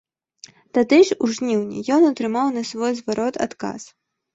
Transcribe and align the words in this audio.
Тады 0.77 0.99
ж 1.11 1.19
у 1.27 1.29
жніўні 1.37 1.85
ён 1.99 2.11
атрымаў 2.11 2.47
на 2.59 2.67
свой 2.75 2.91
зварот 3.05 3.43
адказ. 3.51 3.81